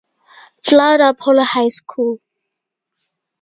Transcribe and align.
Cloud 0.65 0.99
Apollo 0.99 1.43
High 1.43 1.67
School. 1.69 2.19